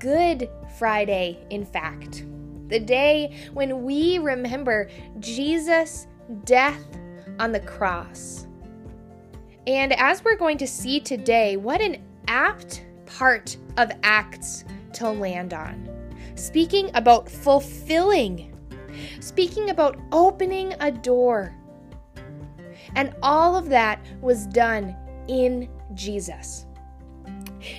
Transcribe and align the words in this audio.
Good 0.00 0.48
Friday, 0.78 1.44
in 1.50 1.64
fact. 1.64 2.24
The 2.68 2.78
day 2.78 3.36
when 3.52 3.82
we 3.82 4.18
remember 4.18 4.90
Jesus' 5.18 6.06
death 6.44 6.84
on 7.38 7.52
the 7.52 7.60
cross. 7.60 8.46
And 9.66 9.92
as 9.94 10.22
we're 10.22 10.36
going 10.36 10.58
to 10.58 10.66
see 10.66 11.00
today, 11.00 11.56
what 11.56 11.80
an 11.80 12.02
apt 12.28 12.86
part 13.06 13.56
of 13.76 13.90
Acts 14.02 14.64
to 14.94 15.10
land 15.10 15.52
on. 15.52 15.88
Speaking 16.36 16.90
about 16.94 17.28
fulfilling, 17.28 18.54
speaking 19.20 19.70
about 19.70 19.98
opening 20.12 20.74
a 20.80 20.92
door. 20.92 21.54
And 22.94 23.14
all 23.22 23.56
of 23.56 23.68
that 23.68 24.04
was 24.20 24.46
done 24.46 24.96
in 25.26 25.68
Jesus. 25.94 26.67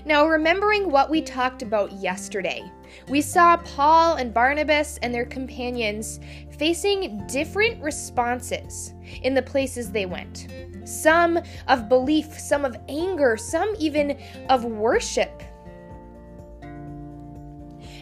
Now, 0.06 0.28
remembering 0.28 0.92
what 0.92 1.10
we 1.10 1.22
talked 1.22 1.62
about 1.62 1.92
yesterday, 1.94 2.70
we 3.08 3.22
saw 3.22 3.58
Paul 3.58 4.16
and 4.16 4.34
Barnabas 4.34 4.98
and 5.02 5.14
their 5.14 5.26
companions 5.26 6.20
facing 6.58 7.26
different 7.28 7.82
responses 7.82 8.94
in 9.24 9.34
the 9.34 9.42
places 9.42 9.92
they 9.92 10.06
went. 10.06 10.48
Some 10.84 11.40
of 11.68 11.88
belief, 11.88 12.40
some 12.40 12.66
of 12.66 12.76
anger, 12.88 13.38
some 13.38 13.74
even 13.80 14.20
of 14.50 14.66
worship. 14.66 15.44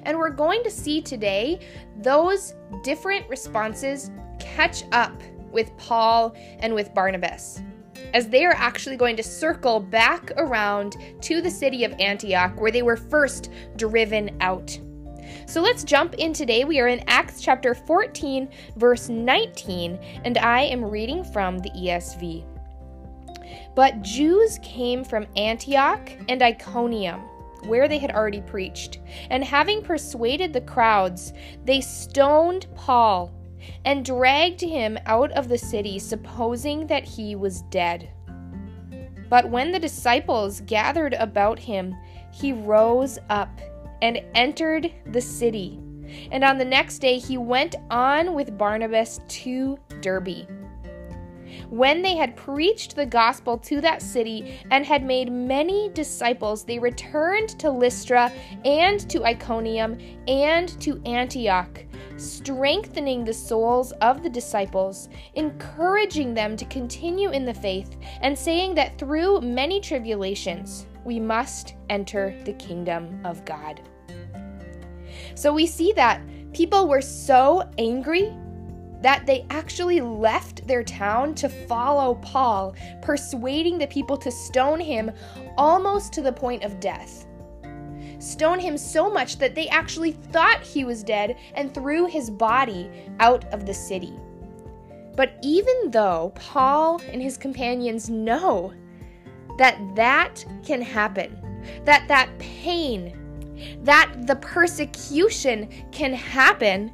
And 0.03 0.17
we're 0.17 0.30
going 0.30 0.64
to 0.64 0.72
see 0.72 1.02
today 1.02 1.59
those 1.97 2.53
different 2.84 3.28
responses 3.30 4.09
catch 4.39 4.84
up 4.91 5.14
with 5.52 5.75
Paul 5.78 6.36
and 6.59 6.73
with 6.73 6.94
Barnabas 6.94 7.62
as 8.13 8.27
they 8.30 8.45
are 8.45 8.55
actually 8.55 8.95
going 8.95 9.16
to 9.16 9.23
circle 9.23 9.80
back 9.80 10.31
around 10.38 10.97
to 11.22 11.41
the 11.41 11.52
city 11.52 11.83
of 11.83 11.94
Antioch 12.00 12.59
where 12.59 12.72
they 12.72 12.81
were 12.81 12.97
first 12.97 13.52
driven 13.75 14.36
out. 14.41 14.77
So 15.45 15.61
let's 15.61 15.83
jump 15.83 16.16
in 16.16 16.33
today. 16.33 16.66
We 16.66 16.80
are 16.80 16.88
in 16.88 17.03
Acts 17.08 17.41
chapter 17.41 17.73
14, 17.73 18.50
verse 18.75 19.09
19, 19.09 20.00
and 20.23 20.38
I 20.38 20.61
am 20.61 20.83
reading 20.83 21.23
from 21.23 21.59
the 21.59 21.69
ESV. 21.72 22.45
But 23.75 24.02
Jews 24.02 24.59
came 24.63 25.03
from 25.03 25.28
Antioch 25.35 26.09
and 26.30 26.41
Iconium, 26.41 27.22
where 27.66 27.88
they 27.88 27.97
had 27.97 28.11
already 28.11 28.41
preached, 28.41 29.00
and 29.30 29.44
having 29.44 29.81
persuaded 29.81 30.53
the 30.53 30.61
crowds, 30.61 31.33
they 31.66 31.81
stoned 31.81 32.67
Paul 32.75 33.33
and 33.86 34.05
dragged 34.05 34.61
him 34.61 34.97
out 35.05 35.31
of 35.31 35.47
the 35.47 35.58
city, 35.58 36.00
supposing 36.00 36.88
that 36.88 37.03
he 37.03 37.36
was 37.36 37.61
dead. 37.63 38.09
But 39.30 39.50
when 39.50 39.72
the 39.72 39.80
disciples 39.80 40.61
gathered 40.61 41.13
about 41.13 41.59
him, 41.59 41.95
he 42.31 42.53
rose 42.53 43.19
up 43.30 43.59
and 44.02 44.22
entered 44.35 44.94
the 45.08 45.22
city. 45.22 45.80
And 46.31 46.44
on 46.44 46.58
the 46.58 46.66
next 46.66 47.00
day 47.00 47.17
he 47.17 47.38
went 47.38 47.75
on 47.90 48.34
with 48.34 48.57
Barnabas 48.57 49.19
to 49.28 49.78
Derbe. 50.01 50.47
When 51.69 52.01
they 52.01 52.16
had 52.16 52.38
preached 52.38 52.96
the 52.96 53.06
gospel 53.06 53.57
to 53.59 53.81
that 53.81 54.01
city 54.01 54.59
and 54.72 54.85
had 54.85 55.03
made 55.03 55.31
many 55.31 55.90
disciples, 55.90 56.63
they 56.63 56.79
returned 56.79 57.50
to 57.59 57.69
Lystra 57.69 58.31
and 58.63 59.00
to 59.09 59.25
Iconium 59.25 59.97
and 60.28 60.69
to 60.81 61.01
Antioch, 61.06 61.84
strengthening 62.17 63.23
the 63.23 63.33
souls 63.33 63.91
of 64.01 64.23
the 64.23 64.29
disciples, 64.29 65.09
encouraging 65.35 66.33
them 66.33 66.57
to 66.57 66.66
continue 66.66 67.31
in 67.31 67.45
the 67.45 67.53
faith, 67.53 67.97
and 68.22 68.38
saying 68.38 68.75
that 68.75 68.97
through 68.97 69.41
many 69.41 69.79
tribulations 69.79 70.88
we 71.05 71.19
must 71.19 71.75
enter 71.89 72.38
the 72.44 72.53
kingdom 72.53 73.22
of 73.23 73.45
God. 73.45 73.81
So 75.35 75.53
we 75.53 75.67
see 75.67 75.94
that 75.94 76.22
people 76.53 76.88
were 76.88 77.01
so 77.01 77.69
angry 77.78 78.35
that 79.01 79.25
they 79.28 79.45
actually 79.51 80.01
left 80.01 80.67
their 80.67 80.84
town 80.84 81.35
to 81.35 81.47
follow 81.47 82.16
Paul, 82.16 82.75
persuading 83.01 83.78
the 83.78 83.88
people 83.88 84.17
to 84.17 84.31
stone 84.31 84.79
him 84.79 85.11
almost 85.55 86.13
to 86.13 86.22
the 86.22 86.34
point 86.34 86.63
of 86.63 86.79
death. 86.79 87.27
Stone 88.19 88.59
him 88.59 88.78
so 88.78 89.11
much 89.11 89.38
that 89.38 89.55
they 89.55 89.67
actually 89.67 90.11
thought 90.11 90.61
he 90.63 90.83
was 90.83 91.03
dead 91.03 91.38
and 91.53 91.73
threw 91.73 92.07
his 92.07 92.29
body 92.29 92.89
out 93.19 93.45
of 93.53 93.66
the 93.66 93.73
city. 93.73 94.13
But 95.16 95.38
even 95.41 95.91
though 95.91 96.31
Paul 96.35 97.01
and 97.11 97.22
his 97.22 97.38
companions 97.38 98.09
know 98.09 98.73
that 99.57 99.79
that 99.95 100.45
can 100.63 100.81
happen, 100.81 101.61
that 101.85 102.07
that 102.07 102.29
pain, 102.39 103.17
that 103.83 104.13
the 104.28 104.35
persecution 104.38 105.69
can 105.91 106.13
happen, 106.13 106.91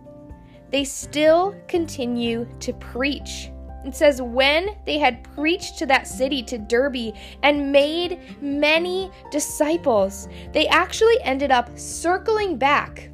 they 0.72 0.84
still 0.84 1.56
continue 1.68 2.48
to 2.60 2.74
preach. 2.74 3.52
It 3.86 3.96
says, 3.96 4.22
when 4.22 4.76
they 4.86 4.98
had 4.98 5.24
preached 5.36 5.78
to 5.80 5.86
that 5.88 6.08
city, 6.08 6.42
to 6.44 6.58
Derbe, 6.58 7.14
and 7.42 7.72
made 7.72 8.20
many 8.42 9.12
disciples, 9.30 10.28
they 10.54 10.68
actually 10.68 11.22
ended 11.22 11.52
up 11.52 11.78
circling 11.78 12.58
back 12.58 13.10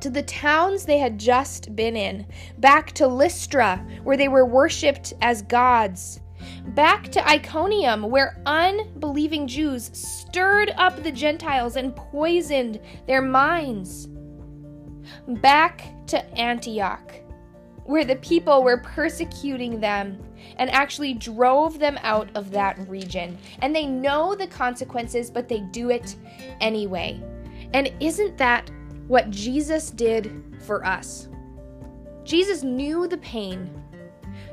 to 0.00 0.10
the 0.10 0.22
towns 0.22 0.84
they 0.84 0.98
had 0.98 1.18
just 1.18 1.74
been 1.74 1.96
in, 1.96 2.26
back 2.58 2.92
to 2.92 3.06
Lystra, 3.06 3.84
where 4.02 4.16
they 4.16 4.28
were 4.28 4.44
worshipped 4.44 5.14
as 5.22 5.42
gods, 5.42 6.20
back 6.74 7.10
to 7.12 7.28
Iconium, 7.28 8.02
where 8.10 8.40
unbelieving 8.44 9.46
Jews 9.46 9.90
stirred 9.94 10.72
up 10.76 11.02
the 11.02 11.12
Gentiles 11.12 11.76
and 11.76 11.94
poisoned 11.94 12.80
their 13.06 13.22
minds 13.22 14.08
back 15.28 15.84
to 16.08 16.24
Antioch, 16.38 17.14
where 17.86 18.04
the 18.04 18.16
people 18.16 18.62
were 18.62 18.78
persecuting 18.78 19.80
them 19.80 20.18
and 20.58 20.70
actually 20.70 21.14
drove 21.14 21.78
them 21.78 21.98
out 22.02 22.28
of 22.34 22.50
that 22.50 22.78
region. 22.88 23.38
And 23.60 23.74
they 23.74 23.86
know 23.86 24.34
the 24.34 24.46
consequences, 24.46 25.30
but 25.30 25.48
they 25.48 25.60
do 25.60 25.90
it 25.90 26.16
anyway. 26.60 27.20
And 27.74 27.92
isn't 28.00 28.36
that 28.38 28.70
what 29.06 29.30
Jesus 29.30 29.90
did 29.90 30.42
for 30.66 30.84
us? 30.84 31.28
Jesus 32.24 32.64
knew 32.64 33.06
the 33.06 33.18
pain, 33.18 33.70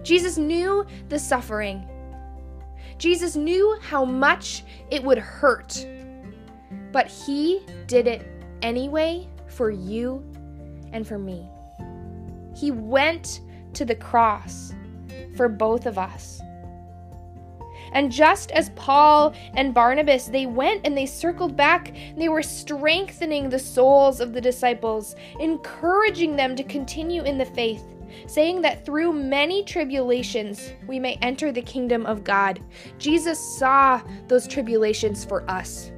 Jesus 0.04 0.38
knew 0.38 0.86
the 1.10 1.20
suffering. 1.20 1.88
Jesus 3.00 3.36
knew 3.36 3.76
how 3.82 4.06
much 4.06 4.64
it 4.92 5.04
would 5.04 5.18
hurt, 5.18 5.86
but 6.92 7.08
he 7.08 7.66
did 7.88 8.08
it 8.08 8.26
anyway 8.62 9.28
for 9.48 9.72
you 9.72 10.24
and 10.94 11.06
for 11.06 11.18
me. 11.18 11.50
He 12.56 12.72
went 12.72 13.42
to 13.74 13.86
the 13.86 13.96
cross 13.96 14.74
for 15.36 15.50
both 15.50 15.86
of 15.86 15.98
us. 15.98 16.42
And 17.94 18.12
just 18.12 18.52
as 18.52 18.70
Paul 18.72 19.34
and 19.56 19.74
Barnabas, 19.74 20.26
they 20.26 20.46
went 20.46 20.86
and 20.86 20.98
they 20.98 21.06
circled 21.06 21.56
back, 21.56 21.94
they 22.18 22.28
were 22.28 22.42
strengthening 22.42 23.50
the 23.50 23.60
souls 23.60 24.20
of 24.20 24.34
the 24.34 24.42
disciples, 24.42 25.16
encouraging 25.40 26.36
them 26.36 26.56
to 26.56 26.64
continue 26.64 27.24
in 27.24 27.38
the 27.38 27.46
faith, 27.46 27.84
saying 28.26 28.62
that 28.62 28.84
through 28.84 29.14
many 29.14 29.64
tribulations 29.64 30.72
we 30.88 31.00
may 31.00 31.16
enter 31.22 31.52
the 31.52 31.62
kingdom 31.62 32.06
of 32.08 32.24
God. 32.24 32.60
Jesus 32.98 33.40
saw 33.60 34.02
those 34.28 34.48
tribulations 34.48 35.24
for 35.24 35.50
us 35.50 35.92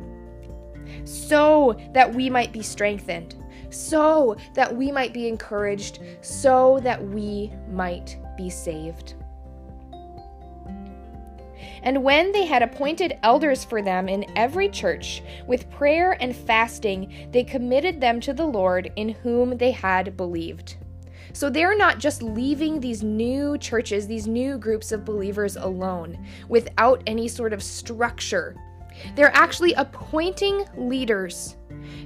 so 1.05 1.79
that 1.93 2.13
we 2.13 2.29
might 2.29 2.51
be 2.51 2.61
strengthened 2.61 3.35
so 3.69 4.35
that 4.53 4.75
we 4.75 4.91
might 4.91 5.13
be 5.13 5.27
encouraged, 5.27 5.99
so 6.21 6.79
that 6.83 7.03
we 7.03 7.51
might 7.69 8.17
be 8.37 8.49
saved. 8.49 9.15
And 11.83 12.03
when 12.03 12.31
they 12.31 12.45
had 12.45 12.63
appointed 12.63 13.19
elders 13.21 13.63
for 13.63 13.81
them 13.81 14.09
in 14.09 14.25
every 14.35 14.69
church, 14.69 15.21
with 15.45 15.69
prayer 15.69 16.17
and 16.19 16.35
fasting, 16.35 17.29
they 17.31 17.43
committed 17.43 18.01
them 18.01 18.19
to 18.21 18.33
the 18.33 18.45
Lord 18.45 18.91
in 18.95 19.09
whom 19.09 19.57
they 19.57 19.71
had 19.71 20.17
believed. 20.17 20.77
So 21.33 21.49
they're 21.49 21.77
not 21.77 21.99
just 21.99 22.23
leaving 22.23 22.79
these 22.79 23.03
new 23.03 23.57
churches, 23.57 24.07
these 24.07 24.25
new 24.25 24.57
groups 24.57 24.91
of 24.91 25.05
believers 25.05 25.57
alone, 25.57 26.25
without 26.49 27.03
any 27.05 27.27
sort 27.27 27.53
of 27.53 27.61
structure 27.61 28.55
They're 29.15 29.35
actually 29.35 29.73
appointing 29.73 30.65
leaders 30.75 31.57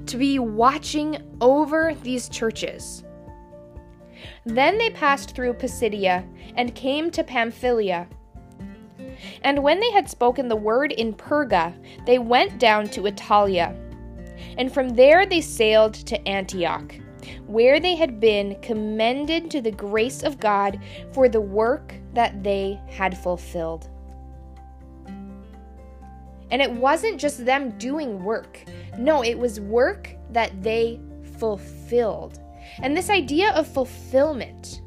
to 0.08 0.18
be 0.18 0.40
watching 0.40 1.18
over 1.42 1.94
these 2.04 2.30
churches. 2.30 3.04
Then 4.46 4.78
they 4.78 4.90
passed 4.90 5.36
through 5.36 5.54
Pisidia 5.54 6.26
and 6.56 6.76
came 6.76 7.12
to 7.12 7.24
Pamphylia. 7.24 8.08
And 9.44 9.64
when 9.64 9.80
they 9.80 9.92
had 9.92 10.10
spoken 10.10 10.48
the 10.48 10.56
word 10.56 10.92
in 10.94 11.14
Perga, 11.14 11.74
they 12.06 12.20
went 12.20 12.60
down 12.60 12.88
to 12.90 13.02
Attalia. 13.02 13.76
And 14.58 14.74
from 14.74 14.90
there 14.90 15.26
they 15.26 15.42
sailed 15.42 15.94
to 15.94 16.28
Antioch, 16.28 16.96
where 17.46 17.80
they 17.80 17.96
had 17.96 18.20
been 18.20 18.60
commended 18.62 19.52
to 19.52 19.62
the 19.62 19.72
grace 19.72 20.24
of 20.24 20.40
God 20.40 20.80
for 21.14 21.30
the 21.30 21.42
work 21.42 21.94
that 22.14 22.44
they 22.44 22.80
had 22.88 23.18
fulfilled. 23.18 23.90
And 26.52 26.62
it 26.62 26.72
wasn't 26.72 27.20
just 27.20 27.46
them 27.46 27.78
doing 27.78 28.24
work. 28.24 28.64
No, 28.98 29.24
it 29.24 29.38
was 29.38 29.60
work 29.60 30.16
that 30.32 30.64
they 30.64 31.00
fulfilled. 31.38 32.40
And 32.82 32.96
this 32.96 33.10
idea 33.10 33.52
of 33.54 33.68
fulfillment, 33.68 34.82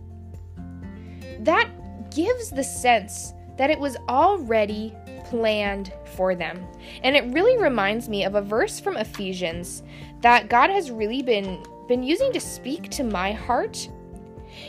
that 1.41 1.69
gives 2.15 2.51
the 2.51 2.65
sense 2.65 3.33
that 3.57 3.71
it 3.71 3.79
was 3.79 3.97
already 4.09 4.95
planned 5.25 5.93
for 6.17 6.35
them. 6.35 6.67
And 7.03 7.17
it 7.17 7.33
really 7.33 7.61
reminds 7.61 8.09
me 8.09 8.25
of 8.25 8.35
a 8.35 8.43
verse 8.43 8.81
from 8.81 8.97
Ephesians 8.97 9.83
that 10.21 10.49
God 10.49 10.71
has 10.71 10.91
really 10.91 11.23
been 11.23 11.63
been 11.89 12.03
using 12.03 12.33
to 12.33 12.41
speak 12.41 12.89
to 12.89 13.03
my 13.03 13.33
heart 13.33 13.89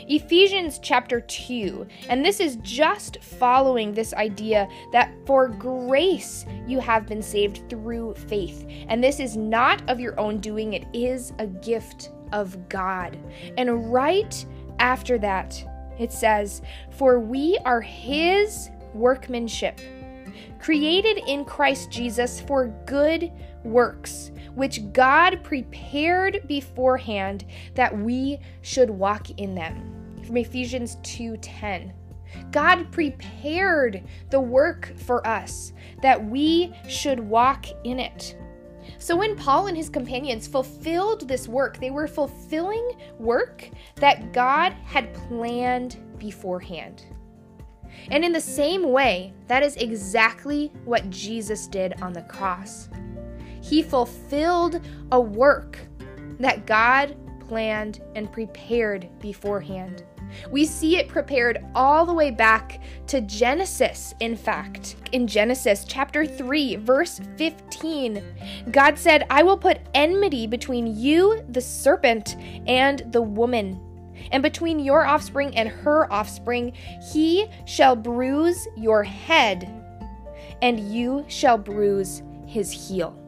Ephesians 0.08 0.78
chapter 0.82 1.20
2, 1.20 1.86
and 2.08 2.24
this 2.24 2.40
is 2.40 2.56
just 2.62 3.22
following 3.22 3.92
this 3.92 4.14
idea 4.14 4.68
that 4.92 5.12
for 5.26 5.48
grace 5.48 6.46
you 6.66 6.80
have 6.80 7.06
been 7.06 7.22
saved 7.22 7.68
through 7.68 8.14
faith. 8.14 8.66
And 8.88 9.02
this 9.02 9.20
is 9.20 9.36
not 9.36 9.88
of 9.88 10.00
your 10.00 10.18
own 10.18 10.40
doing, 10.40 10.72
it 10.72 10.86
is 10.92 11.32
a 11.38 11.46
gift 11.46 12.10
of 12.32 12.68
God. 12.68 13.18
And 13.56 13.92
right 13.92 14.44
after 14.78 15.18
that, 15.18 15.64
it 15.98 16.12
says, 16.12 16.62
For 16.90 17.20
we 17.20 17.58
are 17.64 17.80
His 17.80 18.70
workmanship, 18.92 19.80
created 20.58 21.18
in 21.26 21.44
Christ 21.44 21.90
Jesus 21.90 22.40
for 22.40 22.68
good 22.86 23.30
works 23.64 24.30
which 24.54 24.92
God 24.92 25.42
prepared 25.42 26.46
beforehand 26.46 27.44
that 27.74 27.96
we 27.96 28.38
should 28.62 28.90
walk 28.90 29.30
in 29.38 29.54
them. 29.54 29.90
From 30.24 30.36
Ephesians 30.36 30.96
2:10. 31.02 31.92
God 32.50 32.90
prepared 32.90 34.02
the 34.30 34.40
work 34.40 34.92
for 34.96 35.26
us 35.26 35.72
that 36.02 36.24
we 36.24 36.74
should 36.88 37.20
walk 37.20 37.66
in 37.84 38.00
it. 38.00 38.36
So 38.98 39.16
when 39.16 39.36
Paul 39.36 39.68
and 39.68 39.76
his 39.76 39.88
companions 39.88 40.46
fulfilled 40.46 41.28
this 41.28 41.48
work, 41.48 41.78
they 41.78 41.90
were 41.90 42.06
fulfilling 42.06 42.92
work 43.18 43.68
that 43.96 44.32
God 44.32 44.72
had 44.84 45.14
planned 45.14 45.96
beforehand. 46.18 47.04
And 48.10 48.24
in 48.24 48.32
the 48.32 48.40
same 48.40 48.90
way, 48.90 49.32
that 49.46 49.62
is 49.62 49.76
exactly 49.76 50.72
what 50.84 51.10
Jesus 51.10 51.66
did 51.66 52.00
on 52.02 52.12
the 52.12 52.22
cross. 52.22 52.88
He 53.64 53.82
fulfilled 53.82 54.80
a 55.10 55.18
work 55.18 55.78
that 56.38 56.66
God 56.66 57.16
planned 57.48 58.02
and 58.14 58.30
prepared 58.30 59.08
beforehand. 59.20 60.04
We 60.50 60.66
see 60.66 60.98
it 60.98 61.08
prepared 61.08 61.64
all 61.74 62.04
the 62.04 62.12
way 62.12 62.30
back 62.30 62.82
to 63.06 63.22
Genesis, 63.22 64.14
in 64.20 64.36
fact. 64.36 64.96
In 65.12 65.26
Genesis 65.26 65.86
chapter 65.88 66.26
3, 66.26 66.76
verse 66.76 67.22
15, 67.38 68.22
God 68.70 68.98
said, 68.98 69.26
I 69.30 69.42
will 69.42 69.56
put 69.56 69.78
enmity 69.94 70.46
between 70.46 70.86
you, 70.86 71.42
the 71.48 71.60
serpent, 71.62 72.36
and 72.66 73.10
the 73.12 73.22
woman, 73.22 73.80
and 74.30 74.42
between 74.42 74.78
your 74.78 75.06
offspring 75.06 75.56
and 75.56 75.70
her 75.70 76.12
offspring. 76.12 76.74
He 77.12 77.46
shall 77.64 77.96
bruise 77.96 78.68
your 78.76 79.04
head, 79.04 79.70
and 80.60 80.80
you 80.80 81.24
shall 81.28 81.56
bruise 81.56 82.22
his 82.46 82.70
heel. 82.70 83.23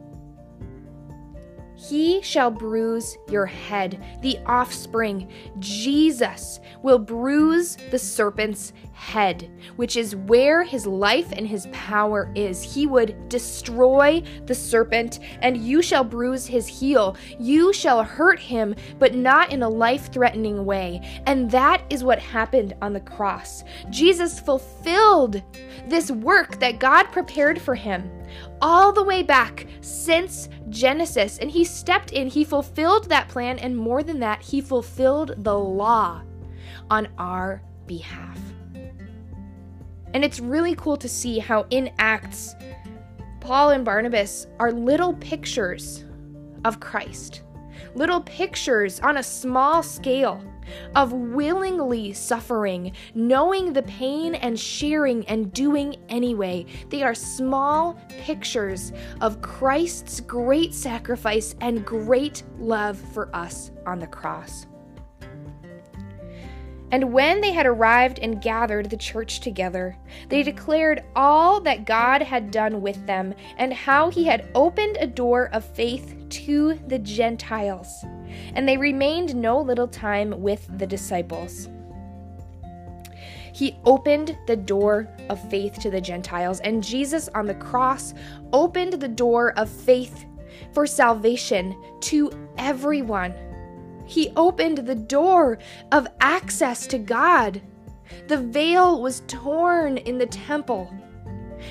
He 1.77 2.21
shall 2.23 2.49
bruise 2.49 3.17
your 3.29 3.45
head. 3.45 4.03
The 4.21 4.39
offspring, 4.47 5.31
Jesus, 5.59 6.59
will 6.81 6.97
bruise 6.97 7.77
the 7.91 7.99
serpent's 7.99 8.73
head, 8.93 9.51
which 9.75 9.95
is 9.95 10.15
where 10.15 10.63
his 10.63 10.87
life 10.87 11.31
and 11.31 11.47
his 11.47 11.67
power 11.71 12.31
is. 12.33 12.63
He 12.63 12.87
would 12.87 13.29
destroy 13.29 14.23
the 14.47 14.55
serpent, 14.55 15.19
and 15.41 15.55
you 15.55 15.83
shall 15.83 16.03
bruise 16.03 16.47
his 16.47 16.65
heel. 16.65 17.15
You 17.39 17.71
shall 17.73 18.03
hurt 18.03 18.39
him, 18.39 18.73
but 18.97 19.13
not 19.13 19.53
in 19.53 19.61
a 19.61 19.69
life 19.69 20.11
threatening 20.11 20.65
way. 20.65 21.21
And 21.27 21.49
that 21.51 21.83
is 21.91 22.03
what 22.03 22.17
happened 22.17 22.73
on 22.81 22.93
the 22.93 22.99
cross. 22.99 23.63
Jesus 23.91 24.39
fulfilled 24.39 25.43
this 25.85 26.09
work 26.09 26.59
that 26.59 26.79
God 26.79 27.03
prepared 27.11 27.61
for 27.61 27.75
him 27.75 28.09
all 28.61 28.91
the 28.91 29.03
way 29.03 29.23
back 29.23 29.67
since 29.81 30.49
Genesis. 30.69 31.37
And 31.37 31.49
he 31.49 31.63
stepped 31.63 32.11
in, 32.11 32.27
he 32.27 32.43
fulfilled 32.43 33.09
that 33.09 33.27
plan, 33.27 33.59
and 33.59 33.75
more 33.75 34.03
than 34.03 34.19
that, 34.19 34.41
he 34.41 34.61
fulfilled 34.61 35.35
the 35.37 35.57
law 35.57 36.21
on 36.89 37.07
our 37.17 37.61
behalf. 37.85 38.39
And 40.13 40.23
it's 40.23 40.39
really 40.39 40.75
cool 40.75 40.97
to 40.97 41.09
see 41.09 41.39
how 41.39 41.65
in 41.69 41.91
Acts, 41.99 42.55
Paul 43.39 43.71
and 43.71 43.85
Barnabas 43.85 44.47
are 44.59 44.71
little 44.71 45.13
pictures 45.15 46.05
of 46.65 46.79
Christ, 46.79 47.43
little 47.95 48.21
pictures 48.21 48.99
on 48.99 49.17
a 49.17 49.23
small 49.23 49.83
scale 49.83 50.41
of 50.95 51.13
willingly 51.13 52.13
suffering, 52.13 52.93
knowing 53.15 53.73
the 53.73 53.83
pain 53.83 54.35
and 54.35 54.59
sharing 54.59 55.27
and 55.27 55.51
doing 55.53 55.95
anyway. 56.09 56.65
They 56.89 57.03
are 57.03 57.15
small 57.15 57.99
pictures 58.09 58.93
of 59.21 59.41
Christ's 59.41 60.21
great 60.21 60.73
sacrifice 60.73 61.55
and 61.61 61.85
great 61.85 62.43
love 62.57 62.97
for 62.97 63.35
us 63.35 63.71
on 63.85 63.99
the 63.99 64.07
cross. 64.07 64.65
And 66.91 67.11
when 67.11 67.41
they 67.41 67.51
had 67.51 67.65
arrived 67.65 68.19
and 68.19 68.41
gathered 68.41 68.89
the 68.89 68.97
church 68.97 69.41
together, 69.41 69.97
they 70.29 70.41
declared 70.41 71.03
all 71.15 71.59
that 71.61 71.85
God 71.85 72.21
had 72.21 72.51
done 72.51 72.81
with 72.81 73.05
them 73.05 73.33
and 73.57 73.73
how 73.73 74.09
he 74.09 74.25
had 74.25 74.49
opened 74.55 74.97
a 74.99 75.07
door 75.07 75.49
of 75.53 75.65
faith 75.65 76.15
to 76.29 76.79
the 76.87 76.99
Gentiles 76.99 78.05
and 78.53 78.67
they 78.67 78.77
remained 78.77 79.35
no 79.35 79.59
little 79.59 79.87
time 79.87 80.41
with 80.41 80.67
the 80.77 80.87
disciples. 80.87 81.69
He 83.53 83.77
opened 83.85 84.37
the 84.45 84.55
door 84.55 85.07
of 85.29 85.49
faith 85.49 85.79
to 85.79 85.89
the 85.89 86.01
Gentiles, 86.01 86.59
and 86.59 86.83
Jesus 86.83 87.27
on 87.29 87.47
the 87.47 87.55
cross 87.55 88.13
opened 88.53 88.93
the 88.93 89.07
door 89.07 89.53
of 89.57 89.67
faith 89.67 90.25
for 90.73 90.85
salvation 90.85 91.75
to 92.01 92.31
everyone. 92.57 93.33
He 94.07 94.31
opened 94.35 94.79
the 94.79 94.95
door 94.95 95.59
of 95.91 96.07
access 96.19 96.87
to 96.87 96.97
God. 96.97 97.61
The 98.27 98.37
veil 98.37 99.01
was 99.01 99.21
torn 99.27 99.97
in 99.97 100.17
the 100.17 100.27
temple. 100.27 100.93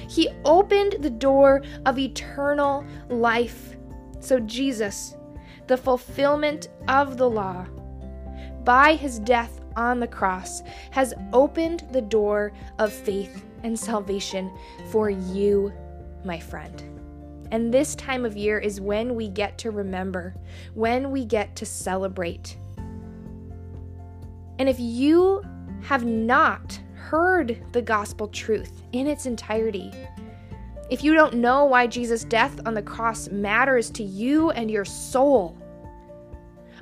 He 0.09 0.29
opened 0.45 0.97
the 1.01 1.11
door 1.11 1.63
of 1.87 1.99
eternal 1.99 2.85
life. 3.09 3.77
So 4.21 4.41
Jesus 4.41 5.17
the 5.67 5.77
fulfillment 5.77 6.69
of 6.89 7.17
the 7.17 7.29
law, 7.29 7.67
by 8.65 8.95
his 8.95 9.19
death 9.21 9.61
on 9.77 10.01
the 10.01 10.07
cross, 10.07 10.63
has 10.91 11.15
opened 11.33 11.85
the 11.93 12.03
door 12.03 12.53
of 12.79 12.93
faith 12.93 13.45
and 13.63 13.79
salvation 13.79 14.51
for 14.91 15.11
you, 15.11 15.73
my 16.25 16.39
friend. 16.39 16.96
And 17.51 17.73
this 17.73 17.95
time 17.95 18.25
of 18.25 18.37
year 18.37 18.59
is 18.59 18.81
when 18.81 19.15
we 19.15 19.29
get 19.29 19.59
to 19.59 19.71
remember, 19.71 20.35
when 20.75 21.11
we 21.11 21.25
get 21.25 21.55
to 21.57 21.67
celebrate. 21.67 22.57
And 24.59 24.69
if 24.69 24.81
you 24.81 25.43
have 25.83 26.05
not 26.05 26.79
heard 26.95 27.63
the 27.73 27.83
gospel 27.83 28.29
truth 28.29 28.83
in 28.93 29.07
its 29.07 29.27
entirety, 29.27 29.93
if 30.89 31.03
you 31.03 31.15
don't 31.15 31.35
know 31.35 31.65
why 31.65 31.87
Jesus' 31.87 32.25
death 32.25 32.61
on 32.65 32.75
the 32.75 32.83
cross 32.83 33.29
matters 33.29 33.91
to 33.91 34.03
you 34.03 34.51
and 34.51 34.71
your 34.71 34.85
soul, 34.85 35.57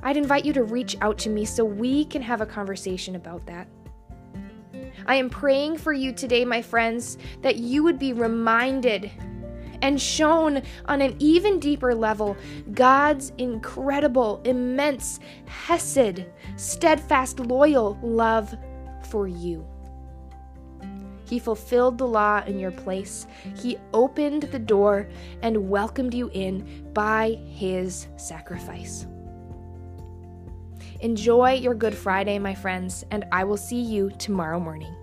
I'd 0.02 0.16
invite 0.16 0.44
you 0.44 0.52
to 0.52 0.62
reach 0.62 0.96
out 1.00 1.18
to 1.18 1.30
me 1.30 1.44
so 1.44 1.64
we 1.64 2.04
can 2.04 2.20
have 2.20 2.42
a 2.42 2.46
conversation 2.46 3.16
about 3.16 3.46
that. 3.46 3.66
I 5.06 5.16
am 5.16 5.30
praying 5.30 5.78
for 5.78 5.92
you 5.92 6.12
today, 6.12 6.44
my 6.44 6.62
friends, 6.62 7.18
that 7.42 7.56
you 7.56 7.82
would 7.82 7.98
be 7.98 8.12
reminded 8.12 9.10
and 9.84 10.00
shown 10.00 10.62
on 10.86 11.02
an 11.02 11.14
even 11.18 11.60
deeper 11.60 11.94
level 11.94 12.36
God's 12.72 13.32
incredible, 13.36 14.40
immense, 14.44 15.20
hesed, 15.44 16.24
steadfast, 16.56 17.38
loyal 17.38 17.98
love 18.02 18.56
for 19.10 19.28
you. 19.28 19.66
He 21.26 21.38
fulfilled 21.38 21.98
the 21.98 22.06
law 22.06 22.42
in 22.46 22.58
your 22.58 22.70
place. 22.70 23.26
He 23.58 23.76
opened 23.92 24.44
the 24.44 24.58
door 24.58 25.06
and 25.42 25.68
welcomed 25.68 26.14
you 26.14 26.30
in 26.32 26.90
by 26.94 27.38
his 27.46 28.08
sacrifice. 28.16 29.06
Enjoy 31.00 31.52
your 31.52 31.74
Good 31.74 31.94
Friday, 31.94 32.38
my 32.38 32.54
friends, 32.54 33.04
and 33.10 33.26
I 33.30 33.44
will 33.44 33.58
see 33.58 33.82
you 33.82 34.10
tomorrow 34.18 34.58
morning. 34.58 34.94